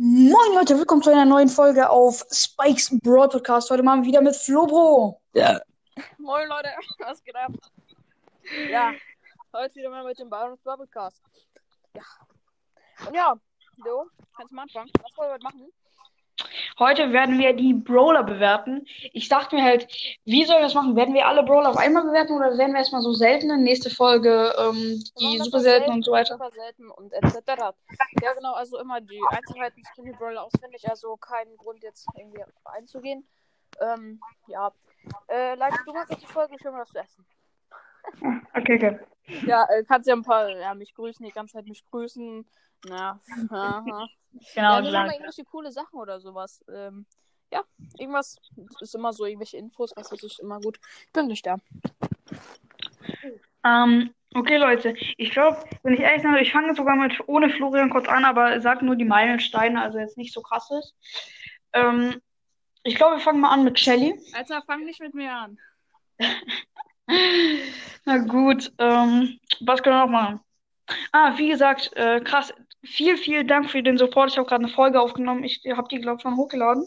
Moin 0.00 0.54
Leute, 0.54 0.78
willkommen 0.78 1.02
zu 1.02 1.10
einer 1.10 1.24
neuen 1.24 1.48
Folge 1.48 1.90
auf 1.90 2.24
Spikes 2.30 2.96
Broad 3.02 3.32
Podcast. 3.32 3.68
Heute 3.68 3.82
machen 3.82 4.02
wir 4.02 4.06
wieder 4.06 4.20
mit 4.20 4.36
Flobro. 4.36 5.20
Ja. 5.32 5.60
Moin 6.18 6.46
Leute, 6.46 6.68
was 7.00 7.20
geht 7.24 7.34
ab? 7.34 7.50
Ja, 8.70 8.92
heute 9.52 9.74
wieder 9.74 9.90
mal 9.90 10.04
mit 10.04 10.16
dem 10.16 10.30
Byron's 10.30 10.62
Podcast. 10.62 11.20
Ja. 11.94 12.02
Und 13.08 13.14
ja, 13.16 13.34
du, 13.78 14.08
kannst 14.36 14.52
du 14.52 14.54
mal 14.54 14.62
anfangen? 14.62 14.88
Was 15.02 15.16
wollen 15.16 15.30
wir 15.30 15.34
heute 15.34 15.42
machen? 15.42 15.72
Heute 16.78 17.12
werden 17.12 17.38
wir 17.38 17.54
die 17.54 17.74
Brawler 17.74 18.22
bewerten. 18.22 18.86
Ich 19.12 19.28
dachte 19.28 19.56
mir 19.56 19.64
halt, 19.64 19.88
wie 20.24 20.44
sollen 20.44 20.60
wir 20.60 20.64
das 20.64 20.74
machen? 20.74 20.94
Werden 20.94 21.14
wir 21.14 21.26
alle 21.26 21.42
Brawler 21.42 21.70
auf 21.70 21.76
einmal 21.76 22.04
bewerten 22.04 22.34
oder 22.34 22.56
werden 22.56 22.72
wir 22.72 22.78
erstmal 22.78 23.02
so 23.02 23.12
seltene? 23.12 23.58
Nächste 23.58 23.90
Folge 23.90 24.54
ähm, 24.58 25.02
die 25.18 25.38
super 25.38 25.60
selten 25.60 25.90
und 25.90 26.04
so 26.04 26.12
weiter. 26.12 26.34
Super 26.34 26.50
selten 26.52 26.90
und 26.90 27.12
etc. 27.12 27.36
Ja, 28.22 28.32
genau, 28.34 28.54
also 28.54 28.78
immer 28.78 29.00
die 29.00 29.20
Einzelheiten 29.30 29.82
des 29.82 30.04
die 30.04 30.12
Brawler 30.12 30.44
auswendig, 30.44 30.88
also 30.88 31.16
keinen 31.16 31.56
Grund 31.56 31.82
jetzt 31.82 32.06
irgendwie 32.16 32.44
einzugehen. 32.64 33.26
Ähm, 33.80 34.20
ja. 34.46 34.72
Äh, 35.28 35.54
Leute, 35.56 35.78
du 35.84 35.92
machst 35.92 36.10
jetzt 36.10 36.22
die 36.22 36.32
Folge, 36.32 36.54
ich 36.56 36.64
will 36.64 36.72
mal 36.72 36.82
was 36.82 36.90
zu 36.90 36.98
essen. 36.98 37.26
Okay, 38.54 38.76
okay. 38.76 38.98
Ja, 39.46 39.66
äh, 39.70 39.84
kannst 39.84 40.08
ja 40.08 40.14
ein 40.14 40.22
paar, 40.22 40.48
ja, 40.48 40.74
mich 40.74 40.94
grüßen, 40.94 41.24
die 41.24 41.32
ganze 41.32 41.54
Zeit 41.54 41.66
mich 41.66 41.84
grüßen. 41.90 42.46
Ja, 42.88 43.20
aha. 43.50 44.08
Genau, 44.54 44.74
ja, 44.74 44.78
lang. 44.78 45.10
irgendwelche 45.10 45.44
coole 45.44 45.72
Sachen 45.72 45.98
oder 45.98 46.20
sowas. 46.20 46.64
Ähm, 46.72 47.06
ja, 47.52 47.62
irgendwas 47.98 48.36
ist 48.80 48.94
immer 48.94 49.12
so, 49.12 49.24
irgendwelche 49.24 49.56
Infos, 49.56 49.92
was 49.96 50.12
weiß 50.12 50.22
ich, 50.22 50.38
immer 50.40 50.60
gut. 50.60 50.78
Ich 51.06 51.12
bin 51.12 51.26
nicht 51.26 51.46
da. 51.46 51.56
Ähm, 53.64 54.14
okay, 54.34 54.56
Leute. 54.56 54.94
Ich 55.16 55.30
glaube, 55.30 55.58
wenn 55.82 55.94
ich 55.94 56.00
ehrlich 56.00 56.22
sage, 56.22 56.40
ich 56.40 56.52
fange 56.52 56.74
sogar 56.74 56.96
mit 56.96 57.14
ohne 57.26 57.50
Florian 57.50 57.90
kurz 57.90 58.08
an, 58.08 58.24
aber 58.24 58.60
sag 58.60 58.82
nur 58.82 58.96
die 58.96 59.04
Meilensteine, 59.04 59.80
also 59.80 59.98
jetzt 59.98 60.18
nicht 60.18 60.32
so 60.32 60.42
krasses. 60.42 60.94
Ähm, 61.72 62.20
ich 62.82 62.94
glaube, 62.94 63.16
wir 63.16 63.20
fangen 63.20 63.40
mal 63.40 63.50
an 63.50 63.64
mit 63.64 63.78
Shelly. 63.78 64.20
Alter, 64.34 64.62
fang 64.62 64.84
nicht 64.84 65.00
mit 65.00 65.14
mir 65.14 65.32
an. 65.32 65.58
Na 68.04 68.18
gut, 68.18 68.72
ähm, 68.78 69.38
was 69.60 69.82
können 69.82 69.96
wir 69.96 70.04
noch 70.06 70.10
machen? 70.10 70.40
Ah, 71.12 71.36
wie 71.36 71.48
gesagt, 71.48 71.92
äh, 71.96 72.20
krass. 72.20 72.52
Viel, 72.84 73.16
vielen 73.16 73.48
Dank 73.48 73.70
für 73.70 73.82
den 73.82 73.98
Support. 73.98 74.30
Ich 74.30 74.38
habe 74.38 74.48
gerade 74.48 74.64
eine 74.64 74.72
Folge 74.72 75.00
aufgenommen. 75.00 75.44
Ich 75.44 75.62
habe 75.70 75.88
die, 75.88 75.98
glaube 76.00 76.16
ich, 76.16 76.22
schon 76.22 76.36
hochgeladen. 76.36 76.86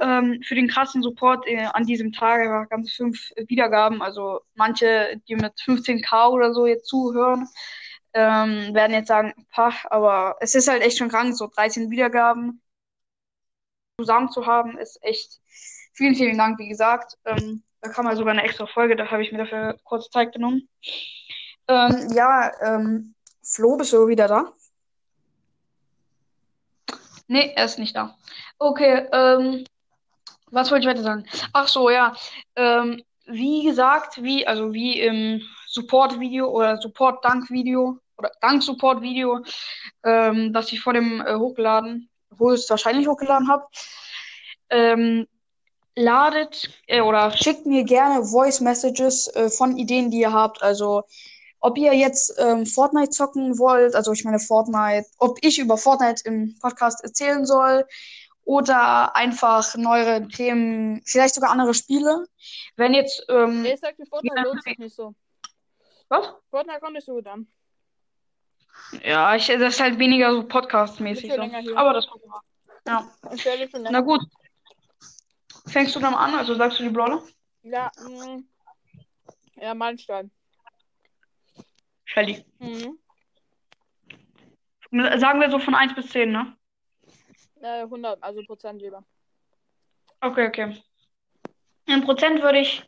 Ähm, 0.00 0.42
für 0.42 0.54
den 0.56 0.68
krassen 0.68 1.02
Support 1.02 1.46
äh, 1.46 1.66
an 1.72 1.86
diesem 1.86 2.12
Tag. 2.12 2.68
Ganz 2.70 2.92
fünf 2.92 3.30
Wiedergaben. 3.36 4.02
Also 4.02 4.40
manche, 4.54 5.20
die 5.28 5.36
mit 5.36 5.54
15k 5.60 6.30
oder 6.30 6.52
so 6.52 6.66
jetzt 6.66 6.86
zuhören, 6.88 7.48
ähm, 8.12 8.74
werden 8.74 8.92
jetzt 8.92 9.08
sagen, 9.08 9.34
pach, 9.50 9.84
aber 9.90 10.36
es 10.40 10.54
ist 10.54 10.68
halt 10.68 10.82
echt 10.82 10.98
schon 10.98 11.08
krank, 11.08 11.34
so 11.36 11.48
13 11.48 11.90
Wiedergaben 11.90 12.60
zusammen 13.98 14.30
zu 14.30 14.46
haben, 14.46 14.78
ist 14.78 14.98
echt. 15.02 15.40
Vielen, 15.92 16.16
vielen 16.16 16.38
Dank, 16.38 16.58
wie 16.58 16.68
gesagt. 16.68 17.16
Ähm, 17.24 17.62
da 17.84 17.90
kam 17.90 18.06
mal 18.06 18.16
sogar 18.16 18.32
eine 18.32 18.42
extra 18.42 18.66
Folge, 18.66 18.96
da 18.96 19.10
habe 19.10 19.22
ich 19.22 19.30
mir 19.30 19.38
dafür 19.38 19.76
kurz 19.84 20.08
Zeit 20.08 20.32
genommen. 20.32 20.68
Ähm, 21.68 22.08
ja, 22.14 22.50
ähm, 22.62 23.14
Flo, 23.42 23.76
bist 23.76 23.92
du 23.92 24.08
wieder 24.08 24.26
da? 24.26 24.52
Nee, 27.26 27.52
er 27.54 27.66
ist 27.66 27.78
nicht 27.78 27.94
da. 27.94 28.16
Okay, 28.58 29.06
ähm, 29.12 29.64
was 30.50 30.70
wollte 30.70 30.84
ich 30.84 30.90
weiter 30.90 31.02
sagen? 31.02 31.26
Ach 31.52 31.68
so, 31.68 31.90
ja. 31.90 32.14
Ähm, 32.56 33.02
wie 33.26 33.64
gesagt, 33.64 34.22
wie, 34.22 34.46
also 34.46 34.72
wie 34.72 35.00
im 35.00 35.42
Support-Video 35.68 36.48
oder 36.48 36.78
Support-Dank-Video 36.78 37.98
oder 38.16 38.30
Dank-Support-Video, 38.40 39.44
ähm, 40.04 40.54
das 40.54 40.72
ich 40.72 40.80
vor 40.80 40.94
dem 40.94 41.20
äh, 41.20 41.34
hochgeladen, 41.34 42.08
höchstwahrscheinlich 42.38 43.06
hochgeladen 43.06 43.48
habe, 43.48 43.66
ähm, 44.70 45.26
ladet 45.96 46.70
äh, 46.86 47.00
oder 47.00 47.30
schickt 47.30 47.66
mir 47.66 47.84
gerne 47.84 48.24
Voice 48.24 48.60
Messages 48.60 49.28
äh, 49.34 49.50
von 49.50 49.76
Ideen, 49.76 50.10
die 50.10 50.20
ihr 50.20 50.32
habt. 50.32 50.62
Also 50.62 51.04
ob 51.60 51.78
ihr 51.78 51.94
jetzt 51.94 52.34
ähm, 52.38 52.66
Fortnite 52.66 53.10
zocken 53.10 53.58
wollt, 53.58 53.94
also 53.94 54.12
ich 54.12 54.24
meine 54.24 54.38
Fortnite, 54.38 55.06
ob 55.18 55.38
ich 55.42 55.58
über 55.58 55.78
Fortnite 55.78 56.22
im 56.26 56.58
Podcast 56.60 57.02
erzählen 57.02 57.46
soll 57.46 57.86
oder 58.44 59.16
einfach 59.16 59.74
neuere 59.76 60.28
Themen, 60.28 61.00
vielleicht 61.06 61.34
sogar 61.34 61.50
andere 61.50 61.72
Spiele. 61.72 62.26
Wenn 62.76 62.92
jetzt 62.92 63.24
ähm, 63.28 63.64
ich 63.64 63.80
sag 63.80 63.96
dir, 63.96 64.06
Fortnite 64.06 64.42
lohnt 64.42 64.62
sich 64.62 64.78
nicht 64.78 64.94
so. 64.94 65.14
was? 66.08 66.34
Fortnite 66.50 66.80
kommt 66.80 66.94
nicht 66.94 67.06
so 67.06 67.14
gut 67.14 67.26
an. 67.26 67.46
Ja, 69.02 69.34
ich, 69.34 69.46
das 69.46 69.74
ist 69.74 69.80
halt 69.80 69.98
weniger 69.98 70.32
so 70.32 70.42
Podcast-mäßig. 70.42 71.32
So. 71.32 71.76
Aber 71.76 71.94
das 71.94 72.06
ja. 72.86 73.08
Ich 73.32 73.44
werde 73.44 73.68
schon 73.70 73.82
Na 73.84 74.00
gut. 74.00 74.20
Fängst 75.66 75.94
du 75.96 76.00
dann 76.00 76.14
an? 76.14 76.34
Also 76.34 76.54
sagst 76.54 76.78
du 76.78 76.82
die 76.84 76.90
Brawler? 76.90 77.22
Ja, 77.62 77.90
mh. 78.00 78.42
Ja, 79.56 79.74
Meilenstein. 79.74 80.30
Shelly. 82.04 82.44
Mhm. 82.58 82.98
Sagen 85.18 85.40
wir 85.40 85.50
so 85.50 85.58
von 85.58 85.74
1 85.74 85.94
bis 85.94 86.08
10, 86.10 86.30
ne? 86.32 86.56
Äh, 87.60 87.82
100, 87.82 88.22
also 88.22 88.42
Prozent 88.44 88.80
lieber. 88.82 89.02
Okay, 90.20 90.46
okay. 90.48 90.82
In 91.86 92.02
Prozent 92.04 92.42
würde 92.42 92.60
ich 92.60 92.82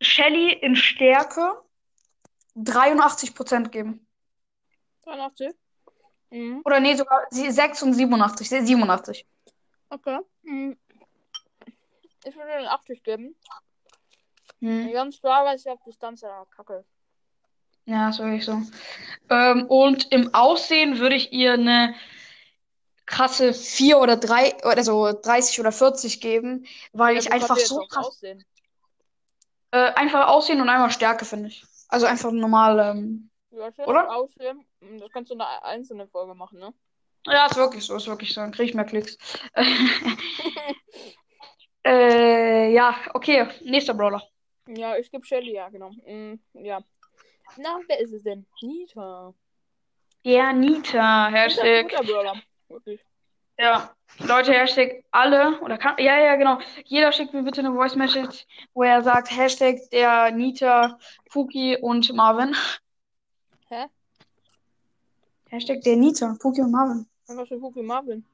Shelly 0.00 0.52
in 0.52 0.74
Stärke 0.74 1.62
83% 2.56 3.68
geben. 3.70 4.06
83? 5.04 5.52
Mhm. 6.30 6.62
Oder 6.64 6.80
nee, 6.80 6.94
sogar 6.94 7.26
sie- 7.30 7.50
6 7.50 7.82
und 7.82 7.92
87. 7.94 8.48
Sie- 8.48 8.60
87. 8.66 9.26
Okay. 9.90 10.18
Mhm. 10.42 10.76
Ich 12.34 12.40
würde 12.40 12.58
den 12.58 12.66
80 12.66 13.04
geben. 13.04 13.36
Hm. 14.60 14.92
Ganz 14.92 15.20
klar, 15.20 15.44
weil 15.44 15.56
ich 15.56 15.68
auf 15.68 15.78
Distanz 15.84 16.20
ja 16.20 16.44
kacke. 16.50 16.84
Ja, 17.86 18.08
ist 18.08 18.18
wirklich 18.18 18.44
so. 18.44 18.60
Ähm, 19.30 19.66
und 19.68 20.10
im 20.10 20.34
Aussehen 20.34 20.98
würde 20.98 21.14
ich 21.14 21.32
ihr 21.32 21.52
eine 21.52 21.94
krasse 23.06 23.54
4 23.54 23.98
oder 23.98 24.16
3, 24.16 24.56
oder 24.64 24.82
so 24.82 25.12
30 25.12 25.60
oder 25.60 25.70
40 25.70 26.20
geben, 26.20 26.66
weil 26.92 27.18
ich 27.18 27.26
wie 27.26 27.28
kommt 27.28 27.42
einfach 27.42 27.58
so 27.58 27.86
krass, 27.86 28.06
Aussehen? 28.06 28.44
äh, 29.70 29.92
einfach 29.92 30.26
Aussehen 30.26 30.60
und 30.60 30.68
einmal 30.68 30.90
Stärke, 30.90 31.24
finde 31.24 31.48
ich. 31.50 31.64
Also 31.88 32.06
einfach 32.06 32.32
normal, 32.32 32.80
ähm, 32.80 33.30
Ja, 33.50 33.68
ich 33.68 33.78
Oder? 33.78 34.10
Aussehen. 34.10 34.64
Mhm, 34.80 34.98
Das 34.98 35.10
kannst 35.12 35.30
du 35.30 35.34
in 35.34 35.40
einer 35.40 35.64
einzelnen 35.64 36.08
Folge 36.08 36.34
machen, 36.34 36.58
ne? 36.58 36.74
Ja, 37.26 37.46
ist 37.46 37.56
wirklich 37.56 37.84
so, 37.84 37.94
ist 37.94 38.08
wirklich 38.08 38.34
so. 38.34 38.40
Dann 38.40 38.50
kriege 38.50 38.70
ich 38.70 38.74
mehr 38.74 38.84
Klicks. 38.84 39.16
äh, 41.84 42.72
ja, 42.72 42.94
okay. 43.12 43.48
Nächster 43.62 43.94
Brawler. 43.94 44.22
Ja, 44.68 44.96
ich 44.96 45.10
gebe 45.10 45.24
Shelly, 45.24 45.54
ja, 45.54 45.68
genau. 45.68 45.90
Mhm, 46.06 46.40
ja. 46.54 46.80
Na, 47.56 47.78
wer 47.86 48.00
ist 48.00 48.12
es 48.12 48.22
denn? 48.22 48.46
Nita. 48.62 49.34
Der 50.24 50.52
Nita. 50.52 51.28
Hashtag. 51.30 51.90
guter 51.90 52.04
Brawler. 52.04 52.42
Wirklich. 52.68 53.00
Ja. 53.58 53.94
Leute, 54.18 54.52
Hashtag 54.52 55.04
alle. 55.10 55.60
Oder 55.60 55.76
kann. 55.76 55.96
Ja, 55.98 56.18
ja, 56.18 56.36
genau. 56.36 56.58
Jeder 56.84 57.12
schickt 57.12 57.34
mir 57.34 57.42
bitte 57.42 57.60
eine 57.60 57.72
Voice 57.72 57.96
Message, 57.96 58.46
wo 58.72 58.82
er 58.82 59.02
sagt 59.02 59.30
Hashtag 59.30 59.78
der 59.90 60.30
Nita, 60.30 60.98
Puki 61.30 61.76
und 61.76 62.12
Marvin. 62.14 62.56
Hä? 63.68 63.86
Hashtag 65.50 65.82
der 65.82 65.96
Nita, 65.96 66.36
Puki 66.40 66.62
und 66.62 66.70
Marvin. 66.70 67.06
Und 67.26 67.36
was 67.36 67.48
für 67.48 67.60
Cookie 67.60 67.82
Marvin? 67.82 68.24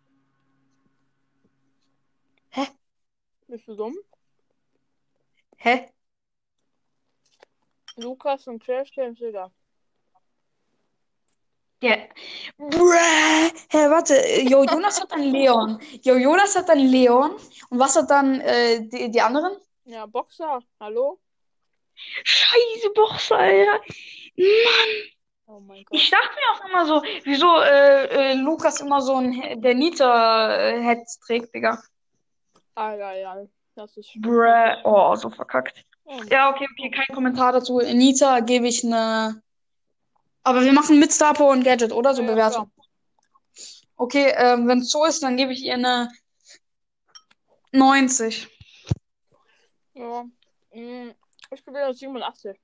Bist 3.51 3.67
du 3.67 3.75
dumm? 3.75 3.99
Hä? 5.57 5.89
Lukas 7.97 8.47
und 8.47 8.63
Crash 8.63 8.93
Games, 8.93 9.19
Digga. 9.19 9.51
Der. 11.83 12.09
Bruh. 12.57 13.51
Hä, 13.73 13.91
warte. 13.91 14.15
Jo, 14.49 14.63
Jonas 14.63 15.01
hat 15.01 15.11
dann 15.11 15.33
Leon. 15.33 15.81
Jo, 16.03 16.15
Jonas 16.15 16.55
hat 16.55 16.69
dann 16.69 16.79
Leon. 16.79 17.33
Und 17.71 17.79
was 17.81 17.97
hat 17.97 18.09
dann 18.09 18.41
äh, 18.41 18.87
die, 18.87 19.11
die 19.11 19.21
anderen? 19.21 19.57
Ja, 19.85 20.07
Boxer. 20.07 20.61
Hallo? 20.79 21.19
Scheiße, 22.23 22.91
Boxer, 22.95 23.37
Alter. 23.37 23.81
Mann. 24.37 24.93
Oh 25.47 25.59
mein 25.59 25.85
Gott. 25.85 25.99
Ich 25.99 26.09
dachte 26.09 26.37
mir 26.37 26.53
auch 26.53 26.69
immer 26.69 26.87
so, 26.87 27.03
wieso 27.25 27.61
äh, 27.63 28.05
äh, 28.05 28.35
Lukas 28.35 28.81
immer 28.81 29.03
so 29.03 29.17
ein 29.17 29.61
der 29.61 29.75
Nita-Head 29.75 31.05
trägt, 31.27 31.53
Digga. 31.53 31.83
Ja, 32.89 33.13
ja. 33.13 33.47
Das 33.75 33.97
ist. 33.97 34.11
Bruh. 34.21 34.77
Oh, 34.85 35.15
so 35.15 35.31
verkackt. 35.31 35.85
Oh, 36.05 36.21
Ja, 36.31 36.51
okay, 36.51 36.67
okay, 36.73 36.91
kein 36.91 37.15
Kommentar 37.15 37.53
dazu. 37.53 37.79
Nita 37.79 38.41
gebe 38.41 38.67
ich 38.69 38.85
eine. 38.85 39.43
Aber 40.43 40.63
wir 40.63 40.73
machen 40.73 40.99
mit 40.99 41.13
Star 41.13 41.35
Power 41.35 41.53
und 41.53 41.65
Gadget, 41.65 41.93
oder? 41.93 42.15
So 42.15 42.23
Ja, 42.23 42.29
ja, 42.29 42.35
Bewertung. 42.35 42.73
Okay, 43.97 44.33
ähm, 44.37 44.67
wenn 44.67 44.79
es 44.79 44.91
so 44.91 45.05
ist, 45.05 45.23
dann 45.23 45.37
gebe 45.37 45.53
ich 45.53 45.63
ihr 45.63 45.75
eine 45.75 46.11
90. 47.73 48.49
Ja. 49.95 50.25
Mm, 50.73 51.11
Ich 51.53 51.65
gebe 51.65 51.79
dir 51.79 51.93
87. 51.93 52.59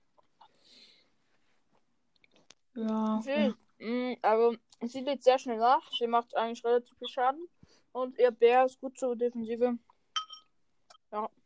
Ja. 2.75 3.19
Okay. 3.21 3.53
Mm, 3.79 4.15
Also, 4.23 4.57
Sie 4.83 5.01
lädt 5.01 5.23
sehr 5.23 5.39
schnell 5.39 5.59
nach. 5.59 5.83
Sie 5.99 6.07
macht 6.07 6.35
eigentlich 6.37 6.65
relativ 6.65 6.97
viel 6.99 7.09
Schaden. 7.09 7.47
Und 7.93 8.19
ihr 8.19 8.31
Bär 8.31 8.65
ist 8.65 8.81
gut 8.81 8.99
zur 8.99 9.17
Defensive. 9.17 9.79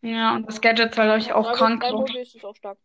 Ja, 0.02 0.34
und 0.34 0.48
das 0.48 0.60
Gadget 0.60 0.92
ist 0.92 0.98
halt 0.98 1.10
euch 1.10 1.32
auch 1.32 1.52
krank. 1.52 1.84
Ist 2.14 2.34
es 2.34 2.44
auch 2.44 2.56
stark. 2.56 2.78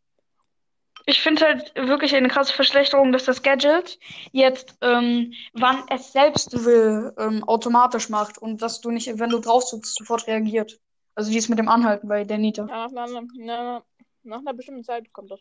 Ich 1.08 1.22
finde 1.22 1.46
halt 1.46 1.76
wirklich 1.76 2.16
eine 2.16 2.30
krasse 2.30 2.54
Verschlechterung, 2.54 3.12
dass 3.12 3.26
das 3.26 3.44
Gadget 3.44 4.00
jetzt, 4.32 4.76
ähm, 4.82 5.34
wann 5.54 5.84
es 5.90 6.12
selbst 6.12 6.66
will, 6.66 7.14
ähm, 7.18 7.44
automatisch 7.44 8.10
macht 8.10 8.40
und 8.40 8.62
dass 8.62 8.82
du 8.82 8.90
nicht, 8.90 9.20
wenn 9.20 9.30
du 9.30 9.40
drauf 9.40 9.64
sitzt, 9.64 9.96
sofort 9.96 10.26
reagiert. 10.26 10.80
Also 11.14 11.32
wie 11.32 11.38
es 11.38 11.48
mit 11.48 11.60
dem 11.60 11.70
Anhalten 11.70 12.08
bei 12.08 12.24
der 12.24 12.40
Nita. 12.40 12.66
Ja, 12.68 12.88
nach, 12.90 13.08
nach, 13.08 13.22
nach, 13.38 13.84
nach 14.24 14.40
einer 14.40 14.54
bestimmten 14.54 14.84
Zeit 14.84 15.14
kommt 15.14 15.32
das. 15.32 15.40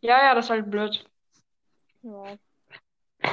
Ja, 0.00 0.24
ja, 0.24 0.34
das 0.34 0.46
ist 0.46 0.50
halt 0.50 0.70
blöd. 0.70 1.04
Ja. 2.02 2.36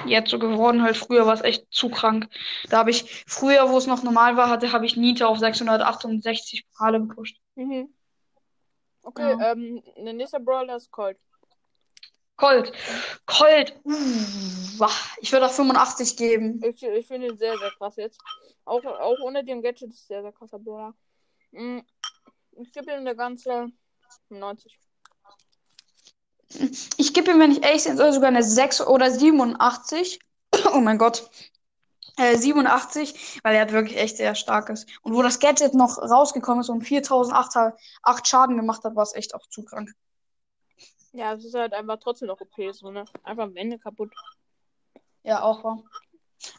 Jetzt 0.06 0.32
so 0.32 0.40
geworden, 0.40 0.82
halt 0.84 0.98
früher 0.98 1.26
war 1.26 1.34
es 1.34 1.42
echt 1.42 1.66
zu 1.72 1.90
krank. 1.90 2.28
Da 2.70 2.80
habe 2.80 2.90
ich, 2.92 3.24
früher, 3.28 3.70
wo 3.70 3.78
es 3.78 3.88
noch 3.88 4.04
normal 4.04 4.38
war, 4.38 4.50
hatte, 4.50 4.72
habe 4.72 4.86
ich 4.86 4.96
Nita 4.96 5.26
auf 5.28 5.40
668 5.40 6.66
Pokale 6.70 7.00
gepusht. 7.02 7.38
Mhm. 7.56 7.94
Okay, 9.04 9.32
Ja. 9.40 9.52
ähm, 9.52 9.82
der 9.98 10.14
nächste 10.14 10.40
Brawler 10.40 10.76
ist 10.76 10.92
Colt. 10.92 11.18
Colt. 12.36 12.72
Colt. 13.26 13.76
Uh, 13.84 13.92
wah, 14.78 14.92
ich 15.20 15.32
würde 15.32 15.46
auch 15.48 15.52
85 15.52 16.16
geben. 16.16 16.62
Ich, 16.64 16.82
ich 16.82 17.08
finde 17.08 17.28
ihn 17.28 17.38
sehr, 17.38 17.58
sehr 17.58 17.72
krass 17.72 17.96
jetzt. 17.98 18.22
Auch, 18.66 18.84
auch 18.86 19.18
ohne 19.24 19.44
den 19.44 19.62
Gadget 19.62 19.90
ist 19.90 20.08
sehr, 20.08 20.22
sehr 20.22 20.32
krasser 20.32 20.60
Brawler. 20.60 20.94
Mm, 21.52 21.80
Ich 22.62 22.72
gebe 22.72 22.92
ihm 22.92 23.00
eine 23.00 23.16
ganze 23.16 23.68
90. 24.30 24.78
Ich 26.98 27.14
gebe 27.14 27.32
ihm, 27.32 27.40
wenn 27.40 27.52
ich 27.52 27.64
ehrlich 27.64 27.84
soll, 27.84 28.12
sogar 28.12 28.30
eine 28.30 28.44
6 28.44 28.82
oder 28.82 29.12
87. 29.12 30.20
Oh 30.74 30.80
mein 30.80 30.98
Gott. 30.98 31.30
Äh, 32.18 32.36
87, 32.36 33.40
weil 33.44 33.56
er 33.56 33.62
hat 33.62 33.72
wirklich 33.72 33.98
echt 33.98 34.18
sehr 34.18 34.36
starkes. 34.36 34.86
Und 35.04 35.14
wo 35.14 35.22
das 35.22 35.40
Gadget 35.40 35.74
noch 35.74 35.98
rausgekommen 36.00 36.62
ist 36.62 36.70
und 36.70 36.82
4008 36.82 37.78
8 38.02 38.28
Schaden 38.28 38.58
gemacht 38.58 38.84
hat, 38.84 38.96
war 38.96 39.04
es 39.04 39.14
echt 39.14 39.36
auch 39.36 39.48
zu 39.48 39.64
krank. 39.64 39.94
Ja, 41.14 41.34
es 41.34 41.46
ist 41.46 41.54
halt 41.56 41.74
einfach 41.74 41.98
trotzdem 42.00 42.28
noch 42.28 42.42
OP, 42.42 42.74
so, 42.74 42.92
ne? 42.92 43.06
Einfach 43.24 43.44
am 43.44 43.56
Ende 43.56 43.80
kaputt. 43.80 44.12
Ja, 45.24 45.42
auch 45.42 45.64
wahr. 45.64 45.84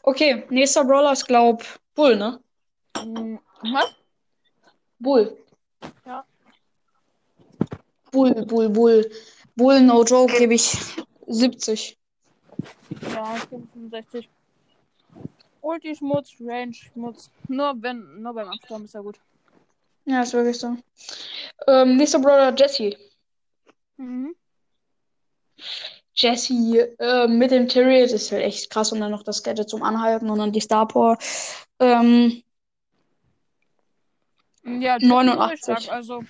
Okay, 0.03 0.45
nächster 0.49 0.83
Brawler 0.83 1.13
ist, 1.13 1.27
glaub, 1.27 1.63
Bull, 1.95 2.15
ne? 2.15 2.41
Mm, 3.03 3.37
Was? 3.61 3.95
Bull. 4.99 5.37
Ja. 6.05 6.25
Bull, 8.11 8.45
Bull, 8.45 8.69
Bull. 8.69 9.11
Bull, 9.55 9.81
no 9.81 10.03
joke, 10.03 10.37
gebe 10.37 10.53
ich 10.53 10.77
70. 11.27 11.97
Ja, 13.13 13.35
ich 13.37 13.45
bin 13.45 13.67
65. 13.73 14.29
Ulti 15.61 15.95
Schmutz, 15.95 16.35
Range 16.39 16.73
Schmutz. 16.73 17.29
Nur 17.47 17.73
wenn, 17.81 18.21
nur 18.21 18.33
beim 18.33 18.49
Absturm 18.49 18.85
ist 18.85 18.95
er 18.95 19.03
gut. 19.03 19.19
Ja, 20.05 20.21
ist 20.21 20.33
wirklich 20.33 20.57
so. 20.57 20.75
Ähm, 21.67 21.97
nächster 21.97 22.19
Brawler, 22.19 22.55
Jesse. 22.55 22.97
Mhm. 23.97 24.35
Jesse 26.13 26.53
äh, 26.99 27.27
mit 27.27 27.51
dem 27.51 27.67
Tyrion 27.67 28.09
ist 28.09 28.31
halt 28.31 28.43
echt 28.43 28.69
krass 28.69 28.91
und 28.91 28.99
dann 28.99 29.11
noch 29.11 29.23
das 29.23 29.43
Gadget 29.43 29.69
zum 29.69 29.83
Anhalten 29.83 30.29
und 30.29 30.39
dann 30.39 30.51
die 30.51 30.59
Star 30.59 30.87
Power. 30.87 31.17
Ähm, 31.79 32.43
Ja, 34.63 34.97
Jesse 34.97 35.05
ist 35.05 35.09
89. 35.09 35.59
Stark, 35.59 35.89
also, 35.89 36.23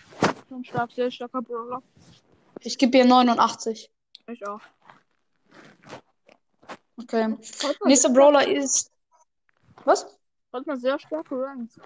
schon 0.50 0.65
stark, 0.65 0.91
sehr 0.91 1.12
starker 1.12 1.41
Brawler. 1.41 1.81
Ich 2.62 2.78
gebe 2.78 2.98
ihr 2.98 3.06
89. 3.06 3.92
Ich 4.28 4.48
auch. 4.48 4.62
Okay. 6.98 7.36
Nächster 7.86 8.10
Brawler 8.10 8.48
ist. 8.48 8.92
Was? 9.86 10.06
hat 10.54 10.68
man 10.68 10.80
sehr 10.80 11.00
starke 11.00 11.36
Ranks. 11.36 11.80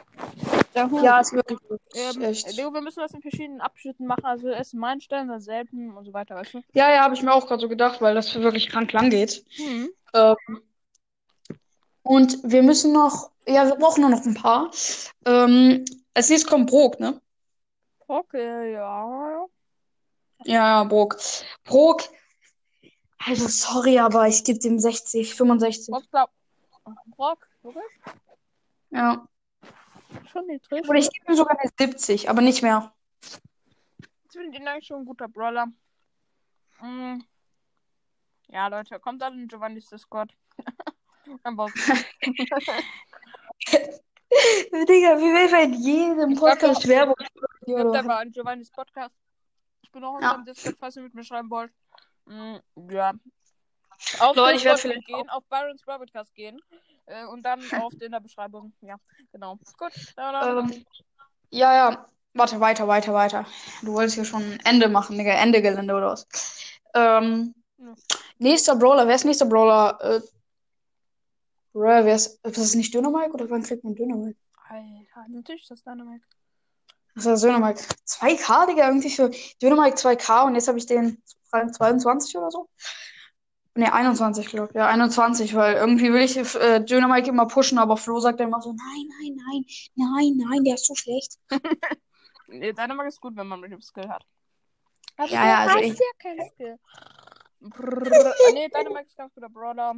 Ja, 0.73 1.19
ist 1.19 1.33
wirklich 1.33 1.59
ähm, 1.93 2.21
echt. 2.21 2.51
Leo, 2.55 2.73
wir 2.73 2.81
müssen 2.81 2.99
das 2.99 3.13
in 3.13 3.21
verschiedenen 3.21 3.61
Abschnitten 3.61 4.05
machen. 4.05 4.25
Also 4.25 4.49
erst 4.49 4.73
Meilenstein, 4.73 5.27
dann 5.27 5.39
selten 5.39 5.95
und 5.95 6.05
so 6.05 6.13
weiter, 6.13 6.35
weißt 6.35 6.55
du? 6.55 6.61
Ja, 6.73 6.91
ja, 6.91 7.03
habe 7.03 7.13
ich 7.13 7.21
mir 7.21 7.33
auch 7.33 7.47
gerade 7.47 7.61
so 7.61 7.69
gedacht, 7.69 8.01
weil 8.01 8.15
das 8.15 8.33
wirklich 8.35 8.69
krank 8.69 8.91
lang 8.91 9.09
geht. 9.09 9.45
Mhm. 9.57 9.89
Ähm, 10.13 10.35
und 12.03 12.39
wir 12.43 12.63
müssen 12.63 12.91
noch. 12.91 13.31
Ja, 13.47 13.67
wir 13.67 13.75
brauchen 13.75 14.01
nur 14.01 14.09
noch 14.09 14.25
ein 14.25 14.33
paar. 14.33 14.71
Ähm, 15.25 15.85
als 16.13 16.29
nächstes 16.29 16.49
kommt 16.49 16.69
Brock, 16.69 16.99
ne? 16.99 17.21
Okay, 18.07 18.73
ja. 18.73 19.45
Ja, 20.45 20.81
ja, 20.81 20.83
Brock. 20.83 21.17
Brock. 21.63 22.03
Also, 23.17 23.47
sorry, 23.47 23.97
aber 23.99 24.27
ich 24.27 24.43
gebe 24.43 24.59
dem 24.59 24.77
60, 24.79 25.33
65. 25.33 25.87
Brock, 25.87 26.03
glaub. 26.11 26.29
Brock, 27.15 27.47
wirklich? 27.63 27.83
Ja. 28.91 29.27
Schon 30.31 30.45
niedrig. 30.45 30.87
Oder 30.87 30.99
ich 30.99 31.09
gebe 31.09 31.31
ihm 31.31 31.35
sogar 31.35 31.59
eine 31.59 31.71
70, 31.77 32.29
aber 32.29 32.41
nicht 32.41 32.61
mehr. 32.61 32.93
Ich 33.21 33.39
finde 34.31 34.57
ihn 34.57 34.67
eigentlich 34.67 34.85
schon 34.87 35.01
ein 35.01 35.05
guter 35.05 35.27
Brawler. 35.27 35.67
Mm. 36.81 37.21
Ja, 38.49 38.67
Leute, 38.67 38.99
kommt 38.99 39.23
alle 39.23 39.35
in 39.35 39.47
Giovanni's 39.47 39.89
Discord. 39.89 40.31
Dann 41.43 41.55
baut 41.55 41.71
Digga, 44.71 45.17
wie 45.17 45.33
will 45.33 45.63
in 45.63 45.73
jedem 45.73 46.35
Podcast 46.35 46.87
Werbung 46.87 47.15
Kommt 47.65 47.95
einfach 47.95 48.19
an 48.19 48.31
Giovanni's 48.31 48.69
Podcast. 48.69 49.15
Ich 49.85 49.91
bin 49.91 50.03
auch 50.03 50.17
in 50.17 50.23
Ja. 50.23 50.31
seinem 50.31 50.45
Discord, 50.45 50.75
falls 50.79 50.95
ihr 50.95 51.03
mit 51.03 51.13
mir 51.13 51.23
schreiben 51.23 51.49
wollt. 51.51 51.71
Mm, 52.25 52.55
ja. 52.89 53.13
Auf 54.19 54.35
Leute, 54.35 54.57
ich 54.57 54.65
werd 54.65 54.77
Discord 54.77 54.79
vielleicht 54.79 55.05
gehen, 55.05 55.29
auf 55.29 55.43
Byron's 55.45 55.83
Broadcast 55.83 56.33
gehen. 56.33 56.59
Äh, 57.05 57.25
und 57.25 57.43
dann 57.43 57.61
auf 57.71 57.93
in 58.01 58.11
der 58.11 58.19
Beschreibung. 58.19 58.73
Ja, 58.81 58.95
genau. 59.31 59.59
Gut. 59.77 59.91
Ähm, 60.17 60.85
ja, 61.51 61.73
ja. 61.75 62.09
Warte, 62.33 62.59
weiter, 62.59 62.87
weiter, 62.87 63.13
weiter. 63.13 63.45
Du 63.83 63.93
wolltest 63.93 64.15
hier 64.15 64.25
schon 64.25 64.41
ein 64.41 64.59
Ende 64.65 64.89
machen, 64.89 65.17
Digga. 65.17 65.33
Ende 65.33 65.61
Gelände 65.61 65.93
oder 65.93 66.07
was? 66.07 66.27
Ähm, 66.95 67.53
Ja. 67.77 67.93
nächster 68.39 68.75
Brawler. 68.75 69.07
Wer 69.07 69.15
ist 69.15 69.23
nächster 69.25 69.45
Brawler? 69.45 69.99
Äh, 70.01 70.21
wer 71.73 72.15
ist. 72.15 72.43
Ist 72.43 72.57
das 72.57 72.73
nicht 72.73 72.91
Dynamite 72.91 73.33
oder 73.33 73.49
wann 73.51 73.61
kriegt 73.61 73.83
man 73.83 73.93
Dynamite? 73.93 74.37
Alter, 74.67 75.25
natürlich 75.29 75.61
ist 75.61 75.71
das 75.71 75.83
Dynamite. 75.83 76.25
Das 77.15 77.25
ist 77.25 77.43
Dynamite. 77.43 77.81
2K, 78.05 78.67
Digga, 78.67 78.87
irgendwie 78.87 79.09
für 79.09 79.31
Dynamite 79.61 79.95
2K 79.95 80.45
und 80.47 80.55
jetzt 80.55 80.67
habe 80.67 80.77
ich 80.77 80.85
den 80.85 81.21
22 81.49 82.37
oder 82.37 82.51
so. 82.51 82.69
Ne, 83.77 83.91
21, 83.93 84.47
glaube 84.47 84.69
ich. 84.71 84.75
Ja, 84.75 84.87
21, 84.87 85.53
weil 85.55 85.75
irgendwie 85.75 86.11
will 86.13 86.21
ich 86.21 86.37
äh, 86.37 86.79
Dynamite 86.81 87.29
immer 87.29 87.45
pushen, 87.47 87.77
aber 87.77 87.97
Flo 87.97 88.19
sagt 88.19 88.39
dann 88.39 88.47
immer 88.47 88.61
so, 88.61 88.71
nein, 88.73 89.07
nein, 89.19 89.35
nein, 89.35 89.65
nein, 89.95 90.47
nein, 90.49 90.63
der 90.63 90.75
ist 90.75 90.85
so 90.85 90.95
schlecht. 90.95 91.37
Nee, 92.47 92.73
Dynamite 92.73 93.07
ist 93.07 93.19
gut, 93.19 93.35
wenn 93.35 93.47
man 93.47 93.59
mit 93.59 93.71
dem 93.71 93.81
Skill 93.81 94.07
hat. 94.07 94.23
Also, 95.17 95.33
Ja, 95.33 95.47
ja, 95.47 95.57
also 95.61 95.75
hast 95.77 95.81
ich- 95.83 95.93
ja 95.97 96.05
kein 96.19 96.37
Skill. 96.53 96.79
Brrr. 97.59 98.33
Nee, 98.53 98.69
Dynamite 98.69 99.07
ist 99.07 99.17
ganz 99.17 99.33
guter 99.33 99.49
Brawler. 99.49 99.95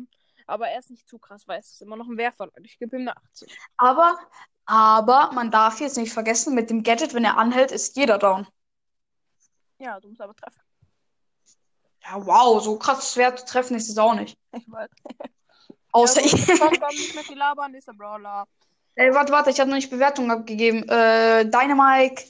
Aber 0.48 0.70
er 0.70 0.80
ist 0.80 0.90
nicht 0.90 1.08
zu 1.08 1.20
krass, 1.20 1.48
weil 1.48 1.60
es 1.60 1.74
ist 1.74 1.82
immer 1.82 1.98
noch 1.98 2.08
ein 2.08 2.18
Werfer. 2.18 2.46
Leute. 2.46 2.62
Ich 2.64 2.80
gebe 2.80 2.96
ihm 2.96 3.02
eine 3.02 3.18
80. 3.18 3.56
Aber, 3.76 4.18
aber 4.66 5.32
man 5.34 5.52
darf 5.52 5.82
jetzt 5.82 5.98
nicht 5.98 6.14
vergessen, 6.14 6.56
mit 6.56 6.70
dem 6.70 6.84
Gadget, 6.84 7.14
wenn 7.14 7.26
er 7.26 7.38
anhält, 7.38 7.72
ist 7.72 7.98
jeder 7.98 8.18
down. 8.18 8.48
Ja, 9.78 10.00
du 10.00 10.08
musst 10.08 10.22
aber 10.22 10.34
treffen. 10.34 10.62
Ja, 12.04 12.26
wow, 12.26 12.64
so 12.64 12.78
krass 12.80 13.14
schwer 13.14 13.36
zu 13.36 13.46
treffen 13.46 13.76
ist 13.76 13.90
es 13.90 13.98
auch 13.98 14.14
nicht. 14.14 14.38
Ich 14.54 14.72
weiß. 14.72 14.90
Außer 15.92 16.22
ja, 16.22 16.28
ich. 16.28 16.32
gut, 16.48 16.60
komm, 16.60 16.80
komm, 16.80 16.96
nicht 16.96 17.14
mehr 17.14 17.24
viel 17.24 17.38
labern, 17.38 17.72
nächster 17.72 17.94
Brawler. 17.94 18.48
Ey, 18.96 19.14
warte, 19.14 19.32
warte, 19.32 19.50
ich 19.50 19.60
habe 19.60 19.70
noch 19.70 19.76
nicht 19.76 19.90
Bewertung 19.90 20.32
abgegeben. 20.32 20.88
Äh, 20.88 21.46
Dynamite, 21.46 22.24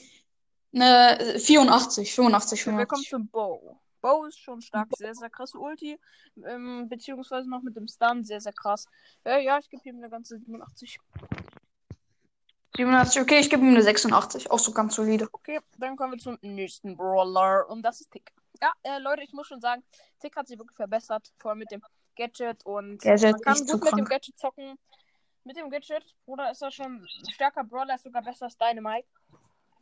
ne, 0.72 1.38
84, 1.38 2.14
85, 2.14 2.66
Wir 2.66 2.72
kommen 2.86 3.04
85. 3.04 3.10
zum 3.10 3.28
Bow. 3.28 3.78
Bow 4.00 4.24
ist 4.26 4.38
schon 4.38 4.60
stark, 4.60 4.88
sehr, 4.96 5.14
sehr 5.14 5.30
krasse 5.30 5.58
Ulti. 5.58 5.98
Ähm, 6.44 6.88
beziehungsweise 6.88 7.48
noch 7.48 7.62
mit 7.62 7.76
dem 7.76 7.88
Stun, 7.88 8.24
sehr, 8.24 8.40
sehr 8.40 8.52
krass. 8.52 8.86
Äh, 9.24 9.44
ja, 9.44 9.58
ich 9.58 9.68
gebe 9.68 9.88
ihm 9.88 9.96
eine 9.96 10.10
ganze 10.10 10.38
87. 10.38 10.98
87, 12.76 13.22
okay, 13.22 13.40
ich 13.40 13.50
gebe 13.50 13.62
ihm 13.62 13.70
eine 13.70 13.82
86, 13.82 14.50
auch 14.50 14.58
so 14.58 14.72
ganz 14.72 14.94
solide. 14.94 15.28
Okay, 15.32 15.58
dann 15.78 15.96
kommen 15.96 16.12
wir 16.12 16.18
zum 16.18 16.38
nächsten 16.42 16.96
Brawler 16.96 17.68
und 17.68 17.82
das 17.82 18.00
ist 18.00 18.10
Tick. 18.12 18.32
Ja, 18.62 18.72
äh, 18.82 18.98
Leute, 19.00 19.22
ich 19.22 19.32
muss 19.32 19.48
schon 19.48 19.60
sagen, 19.60 19.82
Tick 20.20 20.36
hat 20.36 20.46
sich 20.46 20.58
wirklich 20.58 20.76
verbessert, 20.76 21.32
vor 21.38 21.50
allem 21.50 21.58
mit 21.58 21.70
dem 21.72 21.82
Gadget 22.16 22.64
und 22.64 23.00
Gadget 23.00 23.32
man 23.32 23.56
kann 23.56 23.66
gut 23.66 23.84
mit 23.84 23.98
dem. 23.98 24.04
Gadget 24.04 24.38
zocken. 24.38 24.78
Mit 25.44 25.56
dem 25.56 25.70
Gadget, 25.70 26.04
Bruder, 26.24 26.50
ist 26.50 26.62
er 26.62 26.70
schon 26.70 27.02
ein 27.02 27.30
starker 27.32 27.64
Brawler, 27.64 27.94
ist 27.94 28.04
sogar 28.04 28.22
besser 28.22 28.46
als 28.46 28.58
Dynamite. 28.58 29.08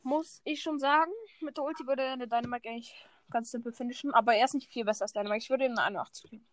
Muss 0.07 0.41
ich 0.45 0.63
schon 0.63 0.79
sagen. 0.79 1.11
Mit 1.41 1.57
der 1.57 1.65
Ulti 1.65 1.85
würde 1.85 2.05
er 2.05 2.13
eine 2.13 2.29
Dynamite 2.29 2.69
eigentlich 2.69 2.95
ganz 3.29 3.51
simpel 3.51 3.73
finishen, 3.73 4.15
aber 4.15 4.37
er 4.37 4.45
ist 4.45 4.55
nicht 4.55 4.71
viel 4.71 4.85
besser 4.85 5.03
als 5.03 5.13
Dynamite. 5.13 5.39
Ich 5.39 5.51
würde 5.51 5.65
ihm 5.65 5.73
eine 5.73 5.83
81 5.83 6.31
geben. 6.31 6.47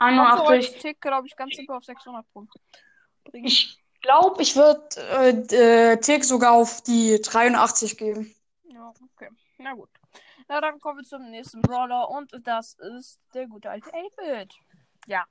Also 0.00 0.20
81. 0.20 0.82
Tick, 0.82 1.00
glaube 1.00 1.28
ich, 1.28 1.36
ganz 1.36 1.54
simpel 1.54 1.76
auf 1.76 1.84
600 1.84 2.28
Punkte 2.32 2.58
bringen. 3.22 3.46
Ich 3.46 3.78
glaube, 4.02 4.42
ich 4.42 4.56
würde 4.56 4.82
äh, 4.96 5.92
äh, 5.92 5.96
Tick 5.98 6.24
sogar 6.24 6.54
auf 6.54 6.80
die 6.82 7.20
83 7.22 7.96
geben. 7.96 8.34
Ja, 8.64 8.92
okay. 9.14 9.28
Na 9.58 9.74
gut. 9.74 9.90
Na, 10.48 10.60
dann 10.60 10.80
kommen 10.80 10.98
wir 10.98 11.04
zum 11.04 11.30
nächsten 11.30 11.62
Brawler 11.62 12.10
und 12.10 12.32
das 12.42 12.74
ist 12.96 13.20
der 13.32 13.46
gute 13.46 13.70
alte 13.70 13.88
8-Bit. 13.90 14.56
Ja. 15.10 15.24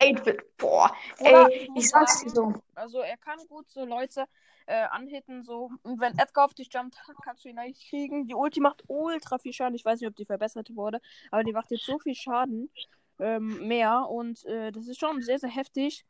8-Bit, 0.00 0.56
boah. 0.56 0.90
Oder 1.20 1.50
Ey, 1.50 1.68
ich 1.74 1.90
sag's 1.90 2.22
dir 2.22 2.30
so. 2.30 2.54
Also 2.74 3.00
er 3.00 3.18
kann 3.18 3.38
gut 3.48 3.70
so 3.70 3.84
Leute 3.84 4.24
äh, 4.64 4.84
anhitten, 4.90 5.42
so. 5.42 5.70
Und 5.82 6.00
wenn 6.00 6.18
Edgar 6.18 6.46
auf 6.46 6.54
dich 6.54 6.72
jumpt, 6.72 6.96
kannst 7.22 7.44
du 7.44 7.50
ihn 7.50 7.58
eigentlich 7.58 7.90
kriegen. 7.90 8.26
Die 8.26 8.34
Ulti 8.34 8.60
macht 8.60 8.84
ultra 8.88 9.36
viel 9.36 9.52
Schaden. 9.52 9.74
Ich 9.74 9.84
weiß 9.84 10.00
nicht, 10.00 10.08
ob 10.08 10.16
die 10.16 10.24
verbessert 10.24 10.74
wurde, 10.74 11.02
aber 11.30 11.44
die 11.44 11.52
macht 11.52 11.70
jetzt 11.70 11.84
so 11.84 11.98
viel 11.98 12.14
Schaden 12.14 12.70
ähm, 13.18 13.68
mehr. 13.68 14.08
Und 14.08 14.42
äh, 14.46 14.72
das 14.72 14.88
ist 14.88 14.98
schon 14.98 15.20
sehr, 15.20 15.38
sehr 15.38 15.50
heftig. 15.50 16.06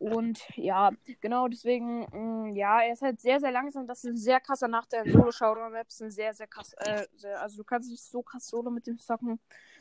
Und 0.00 0.42
ja, 0.56 0.90
genau 1.20 1.46
deswegen, 1.46 2.06
mh, 2.10 2.56
ja, 2.56 2.80
er 2.80 2.94
ist 2.94 3.02
halt 3.02 3.20
sehr, 3.20 3.38
sehr 3.38 3.52
langsam. 3.52 3.86
Das 3.86 4.02
ist 4.02 4.10
ein 4.10 4.16
sehr 4.16 4.40
krasser 4.40 4.66
Nachteil 4.66 5.08
Solo-Showdown-Maps. 5.08 6.00
Ein 6.00 6.10
sehr, 6.10 6.34
sehr 6.34 6.48
krass. 6.48 6.72
Äh, 6.78 7.06
sehr, 7.14 7.40
also 7.40 7.58
du 7.58 7.64
kannst 7.64 7.90
nicht 7.90 8.02
so 8.02 8.22
krass 8.22 8.48
Solo 8.48 8.70
mit 8.70 8.88
dem 8.88 8.98
zocken. 8.98 9.38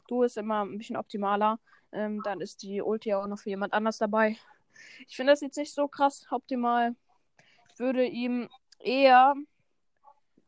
Du 0.08 0.22
ist 0.24 0.38
immer 0.38 0.66
ein 0.66 0.78
bisschen 0.78 0.98
optimaler. 0.98 1.58
Ähm, 1.92 2.22
dann 2.24 2.42
ist 2.42 2.62
die 2.64 2.82
Ulti 2.82 3.14
auch 3.14 3.28
noch 3.28 3.40
für 3.40 3.50
jemand 3.50 3.74
anders 3.74 3.98
dabei. 3.98 4.38
Ich 5.08 5.16
finde 5.16 5.34
das 5.34 5.42
jetzt 5.42 5.58
nicht 5.58 5.74
so 5.74 5.88
krass 5.88 6.26
optimal. 6.30 6.96
Ich 7.74 7.80
würde 7.80 8.06
ihm 8.06 8.50
eher 8.80 9.36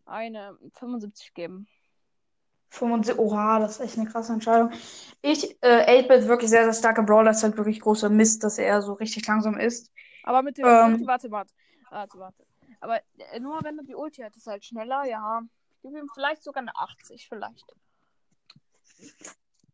eine 0.06 0.58
75 0.74 1.34
geben. 1.34 1.68
75, 2.70 3.20
oha, 3.20 3.60
das 3.60 3.74
ist 3.74 3.80
echt 3.82 3.98
eine 3.98 4.10
krasse 4.10 4.34
Entscheidung. 4.34 4.72
Ich, 5.22 5.58
äh, 5.62 6.04
8-Bit 6.04 6.28
wirklich 6.28 6.50
sehr, 6.50 6.64
sehr 6.64 6.74
starker 6.74 7.04
Brawler. 7.04 7.32
ist 7.32 7.44
halt 7.44 7.58
wirklich 7.58 7.82
großer 7.82 8.10
Mist, 8.10 8.44
dass 8.44 8.58
er 8.58 8.82
so 8.82 8.94
richtig 8.94 9.28
langsam 9.28 9.58
ist. 9.58 9.92
Aber 10.24 10.42
mit 10.42 10.58
dem 10.58 10.66
Ähm. 10.66 11.06
Warte, 11.06 11.30
warte. 11.32 11.54
Warte, 11.90 12.18
warte. 12.18 12.46
Aber 12.80 13.02
äh, 13.18 13.40
nur 13.40 13.62
wenn 13.64 13.78
du 13.78 13.84
die 13.84 13.96
Ulti 13.96 14.22
hättest, 14.22 14.48
halt 14.48 14.64
schneller, 14.64 15.04
ja. 15.04 15.42
Ich 15.76 15.82
gebe 15.82 16.00
ihm 16.00 16.10
vielleicht 16.14 16.44
sogar 16.44 16.62
eine 16.62 16.76
80, 16.76 17.28
vielleicht. 17.28 17.66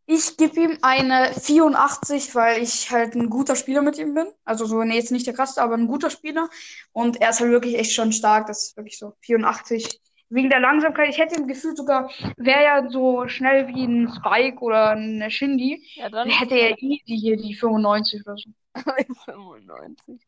Ich 0.10 0.38
gebe 0.38 0.62
ihm 0.62 0.78
eine 0.84 1.34
84, 1.34 2.34
weil 2.34 2.64
ich 2.64 2.90
halt 2.92 3.14
ein 3.14 3.30
guter 3.30 3.58
Spieler 3.58 3.82
mit 3.82 3.98
ihm 3.98 4.14
bin. 4.14 4.28
Also 4.46 4.66
so, 4.66 4.82
nee, 4.84 4.96
jetzt 4.96 5.12
nicht 5.12 5.28
der 5.28 5.34
krasseste, 5.34 5.62
aber 5.62 5.76
ein 5.76 5.88
guter 5.88 6.10
Spieler. 6.10 6.50
Und 6.94 7.20
er 7.20 7.32
ist 7.32 7.42
halt 7.42 7.52
wirklich 7.52 7.78
echt 7.78 7.92
schon 7.92 8.14
stark. 8.14 8.48
Das 8.48 8.68
ist 8.68 8.78
wirklich 8.78 8.98
so 8.98 9.16
84. 9.20 10.00
Wegen 10.30 10.50
der 10.50 10.62
Langsamkeit. 10.62 11.10
Ich 11.10 11.18
hätte 11.18 11.36
im 11.36 11.48
Gefühl 11.48 11.76
sogar, 11.76 12.10
wäre 12.38 12.64
ja 12.64 12.90
so 12.90 13.28
schnell 13.28 13.68
wie 13.68 13.84
ein 13.84 14.10
Spike 14.10 14.60
oder 14.62 14.92
eine 14.92 15.30
Shindy, 15.30 15.86
Ja, 15.96 16.10
dann 16.10 16.30
hätte 16.30 16.56
er 16.56 16.82
easy 16.82 17.18
hier 17.18 17.36
die 17.36 17.54
95 17.54 18.26
oder 18.26 18.38
so. 18.38 18.50
95. 19.26 20.22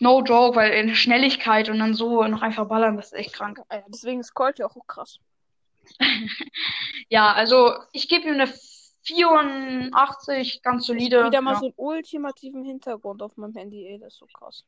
No 0.00 0.22
joke, 0.22 0.56
weil 0.56 0.72
in 0.72 0.94
Schnelligkeit 0.94 1.68
und 1.68 1.78
dann 1.78 1.92
so 1.92 2.24
noch 2.24 2.40
einfach 2.40 2.66
ballern, 2.66 2.96
das 2.96 3.06
ist 3.06 3.18
echt 3.18 3.34
krank. 3.34 3.60
Ah 3.68 3.76
ja, 3.76 3.84
deswegen 3.88 4.20
ist 4.20 4.32
Colt 4.32 4.58
ja 4.58 4.66
auch 4.66 4.76
krass. 4.86 5.18
Ja, 7.08 7.32
also 7.32 7.74
ich 7.92 8.08
gebe 8.08 8.26
ihm 8.28 8.34
eine 8.34 8.46
84, 9.02 10.62
ganz 10.62 10.86
solide. 10.86 11.24
Wieder 11.24 11.40
mal 11.40 11.54
ja. 11.54 11.58
so 11.58 11.66
einen 11.66 11.74
ultimativen 11.76 12.64
Hintergrund 12.64 13.22
auf 13.22 13.36
meinem 13.36 13.54
Handy, 13.54 13.86
ey, 13.86 13.98
das 13.98 14.14
ist 14.14 14.18
so 14.20 14.26
krass. 14.26 14.64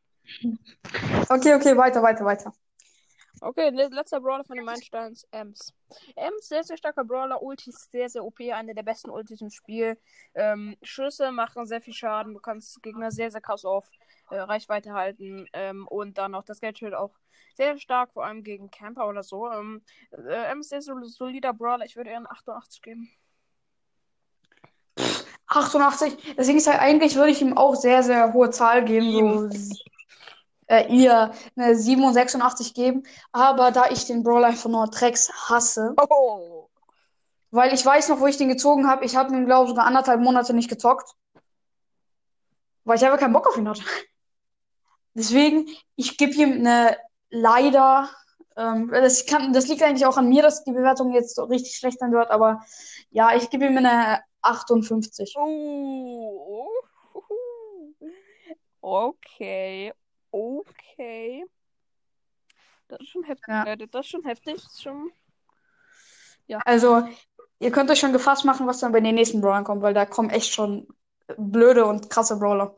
Okay, 1.28 1.54
okay, 1.54 1.76
weiter, 1.76 2.02
weiter, 2.02 2.24
weiter. 2.24 2.52
Okay, 3.40 3.70
le- 3.70 3.88
letzter 3.88 4.20
Brawler 4.20 4.44
von 4.44 4.56
den 4.56 4.64
Meilensteins, 4.64 5.26
Ems. 5.30 5.74
Ems, 6.16 6.48
sehr, 6.48 6.64
sehr 6.64 6.76
starker 6.76 7.04
Brawler, 7.04 7.42
Ulti 7.42 7.70
ist 7.70 7.90
sehr, 7.90 8.08
sehr 8.08 8.24
OP, 8.24 8.40
eine 8.40 8.74
der 8.74 8.84
besten 8.84 9.10
Ultis 9.10 9.40
im 9.42 9.50
Spiel. 9.50 9.98
Ähm, 10.34 10.76
Schüsse 10.82 11.30
machen 11.30 11.66
sehr 11.66 11.82
viel 11.82 11.92
Schaden, 11.92 12.32
du 12.34 12.40
kannst 12.40 12.82
Gegner 12.82 13.10
sehr, 13.10 13.30
sehr 13.30 13.40
krass 13.40 13.64
auf 13.64 13.90
äh, 14.30 14.38
Reichweite 14.38 14.92
halten 14.94 15.46
ähm, 15.52 15.86
und 15.88 16.16
dann 16.16 16.34
auch 16.34 16.44
das 16.44 16.60
Geldschild 16.60 16.94
auch 16.94 17.12
sehr 17.54 17.76
stark, 17.78 18.12
vor 18.12 18.24
allem 18.24 18.42
gegen 18.44 18.70
Camper 18.70 19.08
oder 19.08 19.22
so. 19.22 19.50
Ähm, 19.50 19.82
äh, 20.12 20.50
Ems 20.50 20.66
ist 20.66 20.70
sehr 20.70 20.80
sol- 20.80 21.04
solider 21.04 21.52
Brawler, 21.52 21.84
ich 21.84 21.96
würde 21.96 22.10
eher 22.10 22.16
einen 22.16 22.26
88 22.30 22.80
geben. 22.82 23.10
88. 25.54 26.34
Deswegen 26.36 26.58
ist 26.58 26.66
halt 26.66 26.80
eigentlich, 26.80 27.16
würde 27.16 27.30
ich 27.30 27.40
ihm 27.40 27.56
auch 27.56 27.74
sehr, 27.74 28.02
sehr 28.02 28.32
hohe 28.32 28.50
Zahl 28.50 28.84
geben. 28.84 29.50
So, 29.52 29.74
äh, 30.66 30.86
ihr 30.92 31.32
eine 31.56 31.76
87 31.76 32.74
geben. 32.74 33.04
Aber 33.32 33.70
da 33.70 33.86
ich 33.90 34.06
den 34.06 34.22
Brawler 34.22 34.54
nur 34.66 34.88
Drecks 34.88 35.30
hasse, 35.48 35.94
Oh! 35.96 36.68
weil 37.50 37.72
ich 37.72 37.84
weiß 37.84 38.08
noch, 38.08 38.20
wo 38.20 38.26
ich 38.26 38.36
den 38.36 38.48
gezogen 38.48 38.88
habe, 38.88 39.04
ich 39.04 39.16
habe 39.16 39.34
ihn, 39.34 39.46
glaube 39.46 39.64
ich, 39.64 39.70
sogar 39.70 39.86
anderthalb 39.86 40.20
Monate 40.20 40.54
nicht 40.54 40.68
gezockt. 40.68 41.14
Weil 42.84 42.96
ich 42.96 43.04
einfach 43.04 43.20
keinen 43.20 43.32
Bock 43.32 43.46
auf 43.46 43.56
ihn 43.56 43.68
hatte. 43.68 43.82
Deswegen, 45.14 45.68
ich 45.96 46.18
gebe 46.18 46.32
ihm 46.32 46.52
eine 46.52 46.96
leider. 47.30 48.10
Ähm, 48.56 48.90
das, 48.90 49.26
kann, 49.26 49.52
das 49.52 49.68
liegt 49.68 49.82
eigentlich 49.82 50.06
auch 50.06 50.16
an 50.16 50.28
mir, 50.28 50.42
dass 50.42 50.64
die 50.64 50.72
Bewertung 50.72 51.12
jetzt 51.12 51.36
so 51.36 51.44
richtig 51.44 51.76
schlecht 51.76 51.98
sein 51.98 52.12
wird, 52.12 52.30
aber 52.30 52.62
ja, 53.10 53.34
ich 53.34 53.50
gebe 53.50 53.66
ihm 53.66 53.76
eine 53.76 54.20
58. 54.44 55.34
Oh! 55.36 56.68
Okay. 58.80 59.92
Okay. 60.30 61.46
Das 62.88 63.00
ist 63.00 63.08
schon 63.08 63.24
heftig. 63.24 63.48
Ja. 63.48 63.64
Leute, 63.64 63.88
Das 63.88 64.04
ist 64.04 64.10
schon 64.10 64.24
heftig. 64.24 64.54
Das 64.56 64.72
ist 64.72 64.82
schon... 64.82 65.10
Also, 66.66 67.08
ihr 67.58 67.70
könnt 67.70 67.90
euch 67.90 68.00
schon 68.00 68.12
gefasst 68.12 68.44
machen, 68.44 68.66
was 68.66 68.80
dann 68.80 68.92
bei 68.92 69.00
den 69.00 69.14
nächsten 69.14 69.40
Brawlern 69.40 69.64
kommt, 69.64 69.80
weil 69.80 69.94
da 69.94 70.04
kommen 70.04 70.28
echt 70.28 70.52
schon 70.52 70.86
blöde 71.38 71.86
und 71.86 72.10
krasse 72.10 72.38
Brawler. 72.38 72.74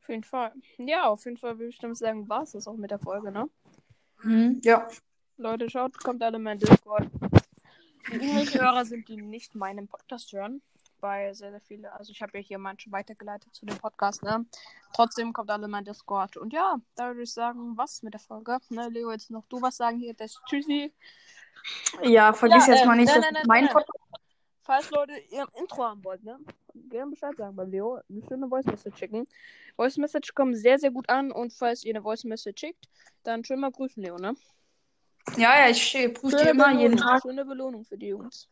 Auf 0.00 0.08
jeden 0.08 0.22
Fall. 0.22 0.52
Ja, 0.78 1.08
auf 1.08 1.24
jeden 1.24 1.36
Fall 1.36 1.58
würde 1.58 1.70
ich 1.70 1.78
damit 1.78 1.96
sagen, 1.96 2.28
war 2.28 2.42
es 2.42 2.52
das 2.52 2.68
auch 2.68 2.76
mit 2.76 2.92
der 2.92 3.00
Folge, 3.00 3.32
ne? 3.32 3.50
Mhm. 4.22 4.60
Ja. 4.62 4.86
Leute, 5.36 5.68
schaut, 5.68 5.98
kommt 5.98 6.22
alle 6.22 6.36
in 6.36 6.44
mein 6.44 6.58
Discord. 6.58 7.10
Irgendwelche 8.10 8.60
Hörer 8.60 8.84
sind, 8.84 9.08
die 9.08 9.16
nicht 9.16 9.56
meinen 9.56 9.88
Podcast 9.88 10.32
hören. 10.32 10.62
Weil 11.06 11.32
sehr, 11.36 11.52
sehr 11.52 11.60
viele, 11.60 11.92
also 11.92 12.10
ich 12.10 12.20
habe 12.20 12.36
ja 12.36 12.42
hier 12.42 12.58
manche 12.58 12.90
weitergeleitet 12.90 13.54
zu 13.54 13.64
dem 13.64 13.78
Podcast, 13.78 14.24
ne? 14.24 14.44
Trotzdem 14.92 15.32
kommt 15.32 15.50
alle 15.52 15.66
in 15.66 15.70
mein 15.70 15.84
Discord. 15.84 16.36
Und 16.36 16.52
ja, 16.52 16.80
da 16.96 17.06
würde 17.06 17.22
ich 17.22 17.32
sagen, 17.32 17.76
was 17.76 18.02
mit 18.02 18.12
der 18.12 18.20
Folge. 18.20 18.58
Ne, 18.70 18.88
Leo, 18.88 19.12
jetzt 19.12 19.30
noch 19.30 19.46
du 19.46 19.62
was 19.62 19.76
sagen 19.76 19.98
hier. 20.00 20.14
Das 20.14 20.36
Tschüssi. 20.48 20.92
Ja, 22.02 22.32
vergiss 22.32 22.66
Ja, 22.66 22.74
jetzt 22.74 22.82
äh, 22.82 22.86
mal 22.86 22.96
nicht, 22.96 23.06
nein, 23.06 23.22
dass 23.22 23.30
nein, 23.30 23.44
mein 23.46 23.64
nein. 23.66 23.72
Podcast. 23.72 24.00
Falls 24.62 24.90
Leute 24.90 25.12
ihr 25.30 25.46
Intro 25.60 25.84
haben 25.84 26.02
wollt, 26.02 26.24
ne? 26.24 26.40
Gerne 26.74 27.12
Bescheid 27.12 27.36
sagen 27.36 27.54
beim 27.54 27.70
Leo. 27.70 28.00
Eine 28.10 28.22
schöne 28.26 28.48
Voice 28.48 28.66
Message 28.66 28.98
schicken. 28.98 29.28
Voice 29.76 29.98
Message 29.98 30.34
kommen 30.34 30.56
sehr, 30.56 30.80
sehr 30.80 30.90
gut 30.90 31.08
an. 31.08 31.30
Und 31.30 31.52
falls 31.52 31.84
ihr 31.84 31.94
eine 31.94 32.02
Voice 32.02 32.24
Message 32.24 32.58
schickt, 32.58 32.88
dann 33.22 33.44
schön 33.44 33.60
mal 33.60 33.70
grüßen, 33.70 34.02
Leo, 34.02 34.16
ne? 34.16 34.34
Ja, 35.36 35.56
ja, 35.56 35.70
ich 35.70 35.92
prüfe 36.14 36.36
die 36.36 36.48
immer 36.48 36.72
jeden 36.72 36.96
Belohnung. 36.96 36.98
Tag. 36.98 37.22
Schöne 37.22 37.44
Belohnung 37.44 37.84
für 37.84 37.96
die 37.96 38.08
Jungs. 38.08 38.48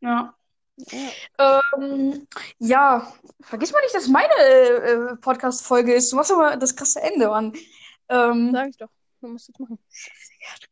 Ja. 0.00 0.37
Ja. 0.78 1.60
Ähm, 1.76 2.26
ja, 2.58 3.12
vergiss 3.40 3.72
mal 3.72 3.80
nicht, 3.82 3.94
dass 3.94 4.08
meine 4.08 4.34
äh, 4.34 5.16
Podcast-Folge 5.16 5.94
ist. 5.94 6.12
Du 6.12 6.16
machst 6.16 6.32
aber 6.32 6.56
das 6.56 6.76
krasse 6.76 7.00
Ende 7.00 7.30
an. 7.30 7.52
Ähm, 8.08 8.50
Sag 8.52 8.68
ich 8.68 8.76
doch. 8.76 8.88
Du 9.20 9.28
musst 9.28 9.48
jetzt 9.48 9.58
machen. 9.58 9.78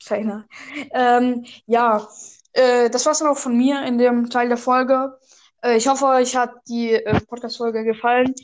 Kleiner. 0.04 0.46
Ähm, 0.92 1.44
ja, 1.66 2.08
äh, 2.52 2.88
das 2.88 3.04
war's 3.04 3.18
dann 3.18 3.28
auch 3.28 3.38
von 3.38 3.56
mir 3.56 3.84
in 3.84 3.98
dem 3.98 4.30
Teil 4.30 4.48
der 4.48 4.56
Folge. 4.56 5.18
Äh, 5.62 5.76
ich 5.76 5.88
hoffe, 5.88 6.06
euch 6.06 6.36
hat 6.36 6.54
die 6.68 6.92
äh, 6.92 7.20
Podcast-Folge 7.20 7.84
gefallen. 7.84 8.34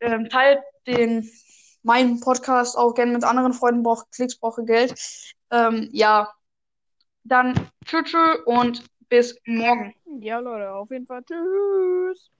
Ähm, 0.00 0.28
teilt 0.30 0.60
den 0.86 1.30
meinen 1.82 2.20
Podcast 2.20 2.76
auch 2.76 2.94
gerne 2.94 3.12
mit 3.12 3.24
anderen 3.24 3.52
Freunden. 3.52 3.82
Braucht 3.82 4.10
Klicks, 4.12 4.36
brauche 4.36 4.64
Geld. 4.64 4.94
Ähm, 5.50 5.88
ja, 5.92 6.32
dann 7.24 7.54
tschüss 7.84 8.04
tschüss 8.04 8.38
und 8.46 8.84
bis 9.08 9.36
morgen. 9.44 9.94
Ja, 10.20 10.38
Leute, 10.38 10.72
auf 10.72 10.90
jeden 10.90 11.06
Fall. 11.06 11.22
Tschüss. 11.24 12.30